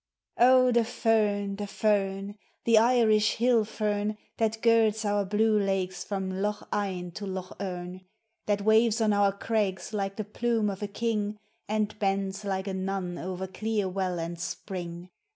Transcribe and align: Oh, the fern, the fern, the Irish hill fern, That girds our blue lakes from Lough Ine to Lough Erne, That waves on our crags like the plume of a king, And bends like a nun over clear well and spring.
Oh, 0.39 0.71
the 0.71 0.83
fern, 0.83 1.57
the 1.57 1.67
fern, 1.67 2.33
the 2.65 2.79
Irish 2.79 3.35
hill 3.35 3.63
fern, 3.63 4.17
That 4.37 4.59
girds 4.63 5.05
our 5.05 5.25
blue 5.25 5.59
lakes 5.59 6.03
from 6.03 6.41
Lough 6.41 6.65
Ine 6.73 7.11
to 7.11 7.27
Lough 7.27 7.55
Erne, 7.59 8.01
That 8.47 8.61
waves 8.61 8.99
on 8.99 9.13
our 9.13 9.31
crags 9.31 9.93
like 9.93 10.15
the 10.15 10.23
plume 10.25 10.71
of 10.71 10.81
a 10.81 10.87
king, 10.87 11.37
And 11.67 11.99
bends 11.99 12.43
like 12.43 12.65
a 12.67 12.73
nun 12.73 13.19
over 13.19 13.45
clear 13.45 13.87
well 13.87 14.17
and 14.19 14.39
spring. 14.39 15.11